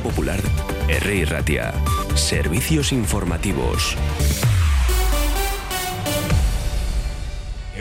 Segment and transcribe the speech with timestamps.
[0.00, 0.40] Popular,
[0.88, 1.24] R.
[1.26, 1.72] Ratia.
[2.14, 3.96] Servicios informativos.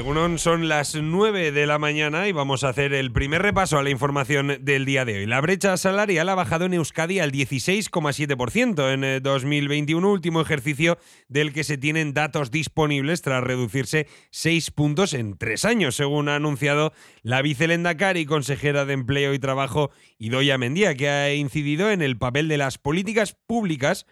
[0.01, 3.83] Egunon, son las 9 de la mañana y vamos a hacer el primer repaso a
[3.83, 5.25] la información del día de hoy.
[5.27, 11.53] La brecha salarial ha bajado en Euskadi al 16,7% en 2021, eh, último ejercicio del
[11.53, 16.93] que se tienen datos disponibles tras reducirse 6 puntos en 3 años, según ha anunciado
[17.21, 22.17] la vicelendacari y consejera de Empleo y Trabajo Idoya Mendía, que ha incidido en el
[22.17, 24.07] papel de las políticas públicas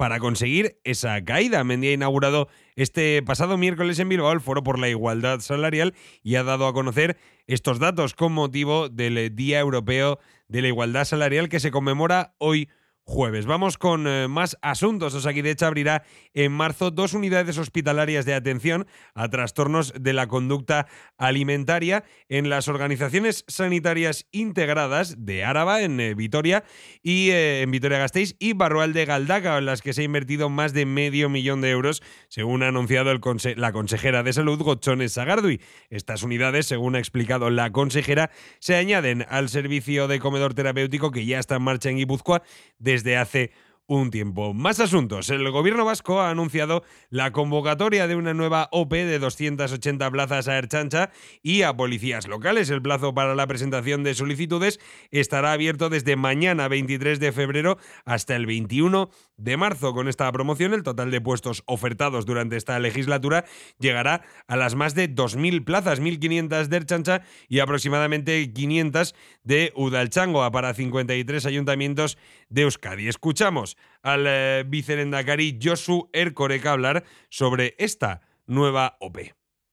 [0.00, 1.62] para conseguir esa caída.
[1.62, 5.92] Mendy ha inaugurado este pasado miércoles en Bilbao el Foro por la Igualdad Salarial
[6.22, 10.18] y ha dado a conocer estos datos con motivo del Día Europeo
[10.48, 12.70] de la Igualdad Salarial que se conmemora hoy
[13.04, 13.46] jueves.
[13.46, 15.14] Vamos con eh, más asuntos.
[15.14, 20.86] Osakidecha abrirá en marzo dos unidades hospitalarias de atención a trastornos de la conducta
[21.18, 26.64] alimentaria en las organizaciones sanitarias integradas de Áraba en eh, Vitoria
[27.02, 30.72] y eh, en Vitoria-Gasteiz y Barroal de Galdaca, en las que se ha invertido más
[30.72, 33.20] de medio millón de euros, según ha anunciado el
[33.56, 35.60] la consejera de Salud, Gochones Sagardui.
[35.88, 41.26] Estas unidades, según ha explicado la consejera, se añaden al servicio de comedor terapéutico que
[41.26, 42.42] ya está en marcha en Guipúzcoa
[42.90, 43.52] desde hace
[43.90, 44.54] un tiempo.
[44.54, 45.30] Más asuntos.
[45.30, 50.56] El gobierno vasco ha anunciado la convocatoria de una nueva OP de 280 plazas a
[50.58, 51.10] Erchancha
[51.42, 52.70] y a policías locales.
[52.70, 54.78] El plazo para la presentación de solicitudes
[55.10, 59.92] estará abierto desde mañana 23 de febrero hasta el 21 de marzo.
[59.92, 63.44] Con esta promoción, el total de puestos ofertados durante esta legislatura
[63.80, 70.52] llegará a las más de 2.000 plazas, 1.500 de Erchancha y aproximadamente 500 de Udalchangoa
[70.52, 72.18] para 53 ayuntamientos
[72.50, 73.08] de Euskadi.
[73.08, 79.18] Escuchamos al eh, vicerendacari Josu Erkoreka hablar sobre esta nueva OP.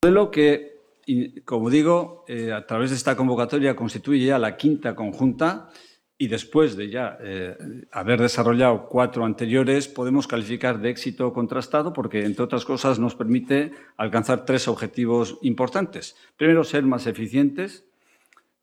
[0.03, 0.79] Modelo que,
[1.45, 5.69] como digo, eh, a través de esta convocatoria constituye ya la quinta conjunta
[6.19, 7.55] y después de ya eh,
[7.91, 13.71] haber desarrollado cuatro anteriores, podemos calificar de éxito contrastado porque, entre otras cosas, nos permite
[13.97, 16.15] alcanzar tres objetivos importantes.
[16.35, 17.85] Primero, ser más eficientes.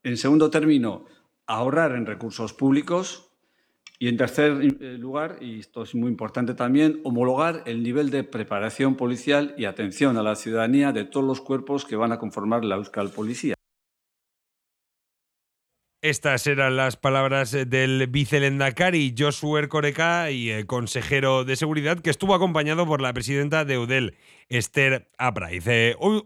[0.02, 1.06] En segundo término,
[1.46, 3.23] ahorrar en recursos públicos.
[4.04, 8.22] Y en tercer eh, lugar, y esto es muy importante también, homologar el nivel de
[8.22, 12.66] preparación policial y atención a la ciudadanía de todos los cuerpos que van a conformar
[12.66, 13.54] la Euskal Policía.
[16.04, 22.34] Estas eran las palabras del vicelendacari Josué Ercoreca y el consejero de seguridad que estuvo
[22.34, 24.14] acompañado por la presidenta de UDEL,
[24.50, 25.64] Esther Apraiz.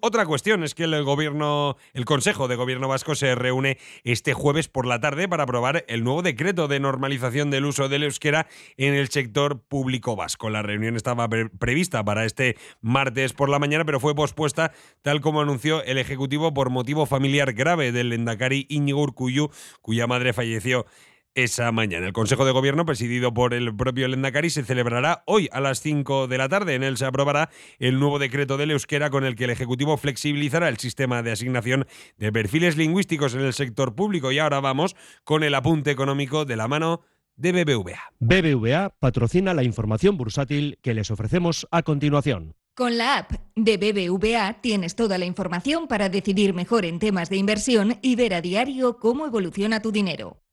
[0.01, 4.67] otra cuestión es que el gobierno, el Consejo de Gobierno Vasco se reúne este jueves
[4.67, 8.95] por la tarde para aprobar el nuevo decreto de normalización del uso del euskera en
[8.95, 10.51] el sector público vasco.
[10.51, 14.73] La reunión estaba prevista para este martes por la mañana, pero fue pospuesta
[15.03, 19.51] tal como anunció el Ejecutivo por motivo familiar grave del Endacari Íñigo Urcuyu,
[19.81, 20.87] cuya madre falleció
[21.35, 22.07] esa mañana.
[22.07, 26.27] El Consejo de Gobierno, presidido por el propio Lendakari, se celebrará hoy a las 5
[26.27, 26.75] de la tarde.
[26.75, 30.69] En él se aprobará el nuevo decreto del euskera con el que el Ejecutivo flexibilizará
[30.69, 31.87] el sistema de asignación
[32.17, 34.33] de perfiles lingüísticos en el sector público.
[34.33, 37.03] Y ahora vamos con el apunte económico de la mano
[37.37, 38.01] de BBVA.
[38.19, 42.58] BBVA patrocina la información bursátil que les ofrecemos a continuación.
[42.79, 47.37] Con la app de BBVA tienes toda la información para decidir mejor en temas de
[47.37, 50.45] inversión y ver a diario cómo evoluciona tu dinero.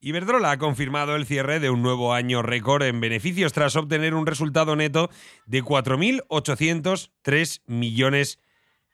[0.00, 4.24] Iberdrola ha confirmado el cierre de un nuevo año récord en beneficios tras obtener un
[4.24, 5.10] resultado neto
[5.44, 8.47] de 4.803 millones de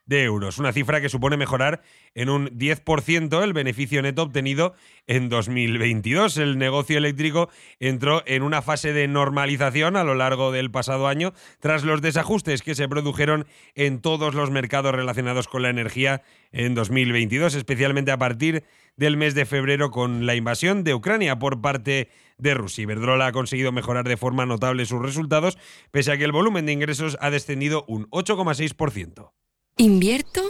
[0.09, 1.83] euros, una cifra que supone mejorar
[2.15, 4.75] en un 10% el beneficio neto obtenido
[5.07, 6.37] en 2022.
[6.37, 7.49] El negocio eléctrico
[7.81, 12.63] entró en una fase de normalización a lo largo del pasado año tras los desajustes
[12.63, 16.23] que se produjeron en todos los mercados relacionados con la energía
[16.53, 18.65] en 2022, especialmente a partir
[18.97, 22.83] del mes de febrero con la invasión de Ucrania por parte de Rusia.
[22.83, 25.59] Iberdrola ha conseguido mejorar de forma notable sus resultados,
[25.91, 29.34] pese a que el volumen de ingresos ha descendido un 8,6%.
[29.77, 30.41] ¿Invierto?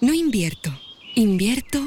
[0.00, 0.70] No invierto.
[1.14, 1.78] ¿Invierto?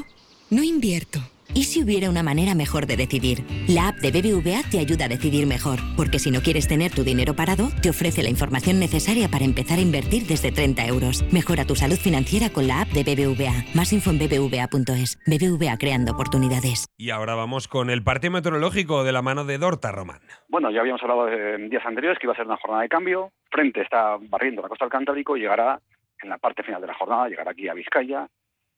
[0.48, 1.18] No invierto.
[1.52, 3.44] ¿Y si hubiera una manera mejor de decidir?
[3.68, 7.04] La app de BBVA te ayuda a decidir mejor, porque si no quieres tener tu
[7.04, 11.22] dinero parado, te ofrece la información necesaria para empezar a invertir desde 30 euros.
[11.30, 13.74] Mejora tu salud financiera con la app de BBVA.
[13.74, 15.18] Más info en bbva.es.
[15.26, 16.86] BBVA creando oportunidades.
[16.96, 20.22] Y ahora vamos con el parte meteorológico de la mano de Dorta Román.
[20.48, 23.32] Bueno, ya habíamos hablado en días anteriores que iba a ser una jornada de cambio.
[23.50, 25.78] Frente está barriendo la costa del Cantábrico y llegará
[26.22, 28.28] en la parte final de la jornada, llegará aquí a Vizcaya.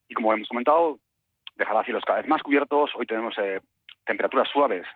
[0.09, 0.99] Y como hemos comentado,
[1.57, 2.91] dejará cielos cada vez más cubiertos.
[2.95, 3.61] Hoy tenemos eh,
[4.05, 4.87] temperaturas suaves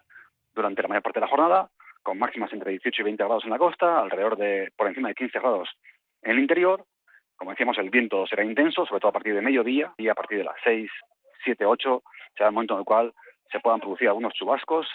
[0.54, 1.70] durante la mayor parte de la jornada,
[2.02, 5.14] con máximas entre 18 y 20 grados en la costa, alrededor de por encima de
[5.14, 5.68] 15 grados
[6.22, 6.84] en el interior.
[7.36, 10.38] Como decíamos, el viento será intenso, sobre todo a partir de mediodía y a partir
[10.38, 10.90] de las 6,
[11.44, 12.02] 7, 8
[12.36, 13.12] será el momento en el cual
[13.50, 14.86] se puedan producir algunos chubascos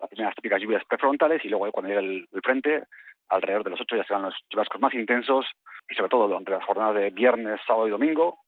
[0.00, 2.84] las primeras típicas lluvias prefrontales y luego cuando llegue el, frente,
[3.28, 5.46] alrededor de los 8 ya serán los chubascos más intensos
[5.88, 8.38] y sobre todo durante las jornadas de viernes, sábado y domingo,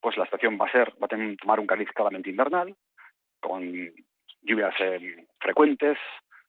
[0.00, 2.74] pues la estación va a ser, va a tomar un cariz claramente invernal,
[3.40, 3.62] con
[4.42, 5.98] lluvias eh, frecuentes,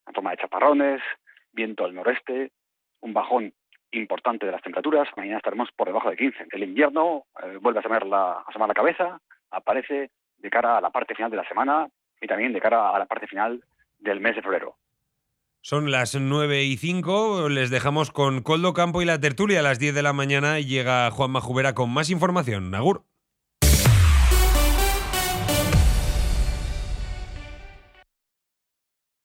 [0.08, 1.02] en forma de chaparrones,
[1.52, 2.52] viento al noreste,
[3.02, 3.54] un bajón
[3.92, 5.08] importante de las temperaturas.
[5.16, 6.48] Mañana estaremos por debajo de 15.
[6.52, 9.20] El invierno eh, vuelve a asomar, la, a la cabeza,
[9.52, 11.88] aparece de cara a la parte final de la semana
[12.22, 13.64] y también de cara a la parte final
[14.00, 14.76] del mes de febrero.
[15.68, 19.80] Son las 9 y 5, les dejamos con Coldo Campo y la tertulia a las
[19.80, 22.70] 10 de la mañana llega Juan Majubera con más información.
[22.70, 23.04] Nagur.